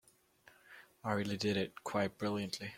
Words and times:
I 1.03 1.13
really 1.13 1.37
did 1.37 1.57
it 1.57 1.83
quite 1.83 2.17
brilliantly. 2.17 2.69